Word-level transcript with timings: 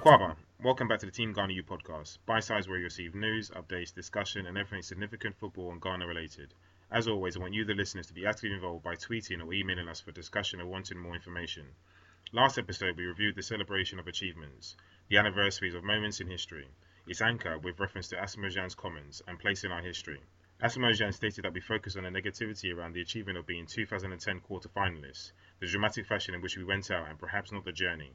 Akwaaba, 0.00 0.34
welcome 0.62 0.88
back 0.88 0.98
to 1.00 1.04
the 1.04 1.12
Team 1.12 1.34
Ghana 1.34 1.52
EU 1.52 1.62
podcast. 1.62 2.16
By 2.24 2.40
size 2.40 2.66
where 2.66 2.78
you 2.78 2.84
receive 2.84 3.14
news, 3.14 3.50
updates, 3.50 3.94
discussion, 3.94 4.46
and 4.46 4.56
everything 4.56 4.80
significant 4.80 5.36
football 5.36 5.72
and 5.72 5.82
Ghana 5.82 6.06
related. 6.06 6.54
As 6.90 7.06
always, 7.06 7.36
I 7.36 7.40
want 7.40 7.52
you, 7.52 7.66
the 7.66 7.74
listeners, 7.74 8.06
to 8.06 8.14
be 8.14 8.24
actively 8.24 8.54
involved 8.54 8.82
by 8.82 8.94
tweeting 8.94 9.44
or 9.44 9.52
emailing 9.52 9.88
us 9.88 10.00
for 10.00 10.10
discussion 10.10 10.58
or 10.58 10.64
wanting 10.64 10.96
more 10.96 11.14
information. 11.14 11.66
Last 12.32 12.56
episode, 12.56 12.96
we 12.96 13.04
reviewed 13.04 13.34
the 13.36 13.42
celebration 13.42 13.98
of 13.98 14.08
achievements, 14.08 14.74
the 15.10 15.18
anniversaries 15.18 15.74
of 15.74 15.84
moments 15.84 16.18
in 16.18 16.28
history, 16.28 16.68
its 17.06 17.20
anchor 17.20 17.58
with 17.58 17.78
reference 17.78 18.08
to 18.08 18.16
Asamoah 18.16 18.74
comments 18.78 19.20
and 19.28 19.38
place 19.38 19.64
in 19.64 19.70
our 19.70 19.82
history. 19.82 20.22
Asamoah 20.62 21.12
stated 21.12 21.44
that 21.44 21.52
we 21.52 21.60
focus 21.60 21.96
on 21.96 22.04
the 22.04 22.08
negativity 22.08 22.74
around 22.74 22.94
the 22.94 23.02
achievement 23.02 23.36
of 23.36 23.44
being 23.44 23.66
2010 23.66 24.40
quarter 24.40 24.70
finalists, 24.70 25.32
the 25.58 25.66
dramatic 25.66 26.06
fashion 26.06 26.34
in 26.34 26.40
which 26.40 26.56
we 26.56 26.64
went 26.64 26.90
out, 26.90 27.06
and 27.06 27.18
perhaps 27.18 27.52
not 27.52 27.66
the 27.66 27.72
journey. 27.72 28.14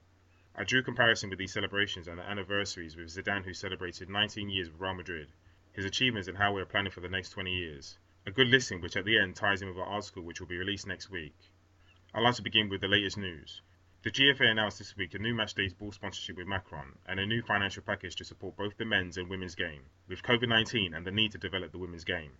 I 0.58 0.64
drew 0.64 0.82
comparison 0.82 1.30
with 1.30 1.38
these 1.38 1.52
celebrations 1.52 2.08
and 2.08 2.18
the 2.18 2.24
anniversaries 2.24 2.96
with 2.96 3.10
Zidane, 3.10 3.44
who 3.44 3.54
celebrated 3.54 4.10
19 4.10 4.50
years 4.50 4.70
with 4.70 4.80
Real 4.80 4.94
Madrid, 4.94 5.28
his 5.74 5.84
achievements 5.84 6.30
and 6.30 6.38
how 6.38 6.54
we 6.54 6.62
are 6.62 6.66
planning 6.66 6.94
for 6.94 7.02
the 7.02 7.10
next 7.10 7.32
20 7.32 7.54
years. 7.54 7.98
A 8.26 8.32
good 8.32 8.48
listen, 8.48 8.80
which 8.80 8.96
at 8.96 9.04
the 9.04 9.20
end 9.20 9.36
ties 9.36 9.62
in 9.62 9.68
with 9.68 9.78
our 9.78 9.86
article, 9.86 10.24
which 10.24 10.40
will 10.40 10.48
be 10.48 10.58
released 10.58 10.88
next 10.88 11.10
week. 11.10 11.36
I'd 12.14 12.22
like 12.22 12.36
to 12.36 12.42
begin 12.42 12.70
with 12.70 12.80
the 12.80 12.88
latest 12.88 13.18
news. 13.18 13.62
The 14.04 14.12
GFA 14.12 14.50
announced 14.50 14.78
this 14.78 14.96
week 14.96 15.14
a 15.14 15.20
new 15.20 15.36
matchdays 15.36 15.78
ball 15.78 15.92
sponsorship 15.92 16.38
with 16.38 16.48
Macron 16.48 17.00
and 17.06 17.20
a 17.20 17.26
new 17.26 17.42
financial 17.42 17.84
package 17.84 18.16
to 18.16 18.24
support 18.24 18.56
both 18.56 18.78
the 18.78 18.86
men's 18.86 19.18
and 19.18 19.30
women's 19.30 19.56
game, 19.56 19.84
with 20.08 20.24
COVID 20.24 20.48
19 20.48 20.94
and 20.94 21.06
the 21.06 21.12
need 21.12 21.34
to 21.34 21.38
develop 21.38 21.74
the 21.74 21.80
women's 21.80 22.06
game. 22.06 22.32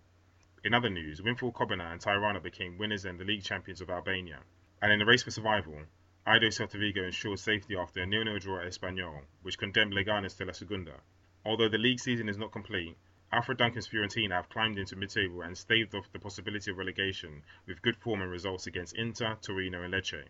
In 0.64 0.72
other 0.72 0.88
news, 0.88 1.20
Winful 1.20 1.52
Cobbinah 1.52 1.92
and 1.92 2.00
Tirana 2.00 2.40
became 2.40 2.78
winners 2.78 3.04
and 3.04 3.20
the 3.20 3.24
league 3.24 3.44
champions 3.44 3.82
of 3.82 3.90
Albania. 3.90 4.40
And 4.80 4.90
in 4.90 5.00
the 5.00 5.04
race 5.04 5.22
for 5.22 5.30
survival, 5.30 5.82
Aidoo 6.28 6.48
Celta 6.50 6.76
ensured 7.06 7.38
safety 7.38 7.76
after 7.76 8.02
a 8.02 8.06
nil-nil 8.06 8.40
draw 8.40 8.58
at 8.58 8.66
Espanyol, 8.66 9.22
which 9.42 9.58
condemned 9.58 9.92
Leganes 9.94 10.36
to 10.36 10.44
La 10.44 10.50
Segunda. 10.50 11.00
Although 11.44 11.68
the 11.68 11.78
league 11.78 12.00
season 12.00 12.28
is 12.28 12.36
not 12.36 12.50
complete, 12.50 12.96
Alfred 13.30 13.58
Duncan's 13.58 13.86
Fiorentina 13.86 14.32
have 14.32 14.48
climbed 14.48 14.76
into 14.76 14.96
mid-table 14.96 15.42
and 15.42 15.56
staved 15.56 15.94
off 15.94 16.10
the 16.10 16.18
possibility 16.18 16.72
of 16.72 16.78
relegation 16.78 17.44
with 17.66 17.80
good 17.80 17.96
form 17.96 18.22
and 18.22 18.30
results 18.32 18.66
against 18.66 18.96
Inter, 18.96 19.36
Torino 19.40 19.82
and 19.82 19.94
Lecce. 19.94 20.24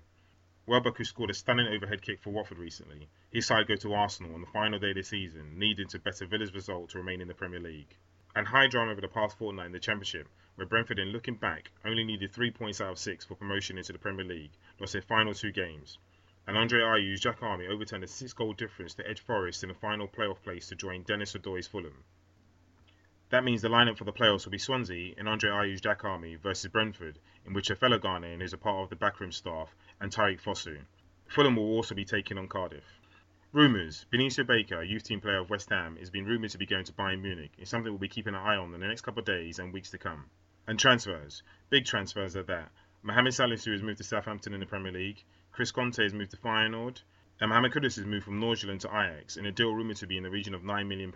Welbeck, 0.67 0.99
who 0.99 1.05
scored 1.05 1.31
a 1.31 1.35
stunning 1.35 1.69
overhead 1.69 2.03
kick 2.03 2.21
for 2.21 2.29
Watford 2.29 2.59
recently, 2.59 3.09
his 3.31 3.47
side 3.47 3.67
go 3.67 3.77
to 3.77 3.95
Arsenal 3.95 4.35
on 4.35 4.43
the 4.43 4.47
final 4.49 4.79
day 4.79 4.91
of 4.91 4.97
the 4.97 5.03
season, 5.03 5.59
needing 5.59 5.89
to 5.89 5.99
better 5.99 6.27
Villa's 6.27 6.53
result 6.53 6.91
to 6.91 6.99
remain 6.99 7.23
in 7.23 7.29
the 7.29 7.33
Premier 7.33 7.61
League. 7.61 7.97
And 8.37 8.47
high 8.47 8.69
drama 8.69 8.92
over 8.92 9.01
the 9.01 9.09
past 9.09 9.39
fortnight 9.39 9.67
in 9.67 9.73
the 9.73 9.81
Championship, 9.81 10.29
where 10.56 10.67
Brentford, 10.67 10.98
in 10.98 11.09
looking 11.09 11.37
back, 11.37 11.70
only 11.87 12.05
needed 12.05 12.33
three 12.33 12.51
points 12.51 12.83
out 12.83 12.93
of 12.93 12.98
six 12.98 13.25
for 13.25 13.34
promotion 13.34 13.78
into 13.78 13.95
the 13.95 13.98
Premier 13.98 14.27
League, 14.27 14.51
lost 14.78 14.93
their 14.93 15.01
final 15.01 15.33
two 15.33 15.53
games. 15.53 15.98
And 16.47 16.56
Andre 16.56 16.83
Ayew's 16.83 17.20
Jack 17.20 17.43
Army 17.43 17.67
overturned 17.67 18.05
a 18.05 18.06
six-goal 18.06 18.53
difference 18.53 18.93
to 18.95 19.09
edge 19.09 19.20
Forest 19.20 19.62
in 19.62 19.70
the 19.70 19.75
final 19.75 20.06
playoff 20.06 20.43
place 20.43 20.69
to 20.69 20.77
join 20.77 21.03
Denis 21.03 21.34
Odoi's 21.34 21.67
Fulham. 21.67 22.05
That 23.31 23.43
means 23.43 23.62
the 23.62 23.69
lineup 23.69 23.97
for 23.97 24.05
the 24.05 24.12
playoffs 24.12 24.45
will 24.45 24.53
be 24.53 24.59
Swansea 24.59 25.15
and 25.17 25.28
Andre 25.28 25.50
Ayew's 25.50 25.81
Jack 25.81 26.05
Army 26.05 26.37
versus 26.37 26.71
Brentford, 26.71 27.19
in 27.47 27.55
which 27.55 27.71
a 27.71 27.75
fellow 27.75 27.98
Ghanaian 27.98 28.43
is 28.43 28.53
a 28.53 28.59
part 28.59 28.84
of 28.84 28.91
the 28.91 28.97
backroom 28.97 29.33
staff, 29.33 29.75
and 29.98 30.12
Tariq 30.12 30.43
Fosu. 30.43 30.78
Fulham 31.27 31.56
will 31.56 31.75
also 31.75 31.95
be 31.95 32.05
taking 32.05 32.37
on 32.37 32.48
Cardiff. 32.48 32.84
Rumours 33.57 34.05
Benicio 34.12 34.47
Baker, 34.47 34.83
youth 34.83 35.05
team 35.05 35.23
player 35.23 35.39
of 35.39 35.49
West 35.49 35.71
Ham, 35.71 35.97
is 35.99 36.11
being 36.11 36.27
rumoured 36.27 36.51
to 36.51 36.59
be 36.59 36.67
going 36.67 36.85
to 36.85 36.93
Bayern 36.93 37.23
Munich. 37.23 37.53
It's 37.57 37.71
something 37.71 37.91
we'll 37.91 37.99
be 37.99 38.07
keeping 38.07 38.35
an 38.35 38.41
eye 38.41 38.57
on 38.57 38.75
in 38.75 38.81
the 38.83 38.87
next 38.87 39.01
couple 39.01 39.21
of 39.21 39.25
days 39.25 39.59
and 39.59 39.73
weeks 39.73 39.93
to 39.93 39.99
come. 39.99 40.27
And 40.67 40.79
transfers. 40.79 41.43
Big 41.71 41.87
transfers 41.87 42.37
at 42.37 42.49
that. 42.49 42.71
Mohamed 43.03 43.33
Salisu 43.33 43.73
has 43.73 43.81
moved 43.81 43.97
to 43.97 44.05
Southampton 44.05 44.53
in 44.53 44.61
the 44.61 44.67
Premier 44.67 44.93
League. 44.93 45.25
Chris 45.53 45.73
Conteh 45.73 46.03
has 46.03 46.12
moved 46.12 46.33
to 46.33 46.37
Feyenoord. 46.37 47.01
And 47.41 47.49
Mohamed 47.49 47.72
Kudus 47.72 47.97
has 47.97 48.05
moved 48.05 48.27
from 48.27 48.43
Nordsjælland 48.43 48.81
to 48.81 48.89
Ajax 48.89 49.39
in 49.39 49.47
a 49.47 49.53
deal 49.53 49.75
rumoured 49.75 49.97
to 49.97 50.06
be 50.06 50.19
in 50.19 50.25
the 50.25 50.28
region 50.28 50.53
of 50.53 50.61
£9 50.61 50.87
million. 50.87 51.15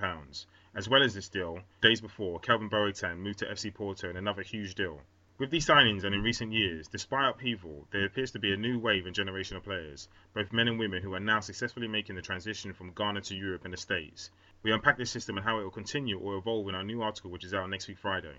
As 0.75 0.89
well 0.89 1.03
as 1.03 1.13
this 1.13 1.29
deal, 1.29 1.59
days 1.83 2.01
before, 2.01 2.41
Kelvin 2.41 2.71
Boateng 2.71 3.19
moved 3.19 3.41
to 3.41 3.53
FC 3.53 3.75
Porto 3.75 4.09
in 4.09 4.17
another 4.17 4.41
huge 4.41 4.75
deal. 4.75 5.03
With 5.41 5.49
these 5.49 5.67
signings 5.67 6.05
and 6.05 6.15
in 6.15 6.21
recent 6.21 6.53
years, 6.53 6.87
despite 6.89 7.31
upheaval, 7.31 7.89
there 7.93 8.05
appears 8.05 8.33
to 8.33 8.39
be 8.39 8.53
a 8.53 8.59
new 8.59 8.79
wave 8.79 9.07
and 9.07 9.15
generation 9.15 9.57
of 9.57 9.65
players, 9.65 10.07
both 10.35 10.53
men 10.53 10.69
and 10.69 10.79
women, 10.79 11.03
who 11.03 11.15
are 11.15 11.19
now 11.19 11.41
successfully 11.41 11.89
making 11.89 12.17
the 12.17 12.21
transition 12.21 12.75
from 12.75 12.93
Ghana 12.93 13.23
to 13.23 13.35
Europe 13.35 13.65
and 13.65 13.73
the 13.73 13.79
States. 13.79 14.31
We 14.63 14.71
unpack 14.71 14.99
this 14.99 15.11
system 15.11 15.39
and 15.39 15.47
how 15.47 15.59
it 15.59 15.63
will 15.63 15.71
continue 15.71 16.19
or 16.19 16.37
evolve 16.37 16.69
in 16.69 16.75
our 16.75 16.85
new 16.85 17.01
article, 17.01 17.31
which 17.31 17.47
is 17.47 17.55
out 17.55 17.71
next 17.71 17.89
week 17.89 17.97
Friday. 17.97 18.35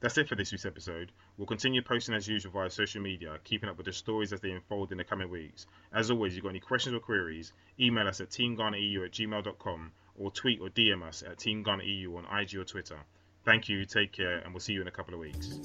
That's 0.00 0.16
it 0.16 0.26
for 0.26 0.36
this 0.36 0.50
week's 0.50 0.64
episode. 0.64 1.12
We'll 1.36 1.46
continue 1.46 1.82
posting 1.82 2.14
as 2.14 2.26
usual 2.26 2.52
via 2.52 2.70
social 2.70 3.02
media, 3.02 3.38
keeping 3.44 3.68
up 3.68 3.76
with 3.76 3.84
the 3.84 3.92
stories 3.92 4.32
as 4.32 4.40
they 4.40 4.52
unfold 4.52 4.90
in 4.90 4.96
the 4.96 5.04
coming 5.04 5.28
weeks. 5.28 5.66
As 5.92 6.10
always, 6.10 6.32
if 6.32 6.36
you've 6.36 6.44
got 6.44 6.50
any 6.50 6.60
questions 6.60 6.94
or 6.94 7.00
queries, 7.00 7.52
email 7.78 8.08
us 8.08 8.22
at 8.22 8.30
teamghanaeu 8.30 9.04
at 9.04 9.12
gmail.com 9.12 9.92
or 10.16 10.30
tweet 10.30 10.62
or 10.62 10.70
DM 10.70 11.02
us 11.02 11.22
at 11.22 11.36
teamghanaeu 11.36 12.16
on 12.16 12.40
IG 12.40 12.54
or 12.54 12.64
Twitter. 12.64 13.00
Thank 13.44 13.68
you, 13.68 13.84
take 13.84 14.12
care, 14.12 14.38
and 14.38 14.54
we'll 14.54 14.60
see 14.60 14.72
you 14.72 14.80
in 14.80 14.88
a 14.88 14.90
couple 14.90 15.12
of 15.12 15.20
weeks. 15.20 15.60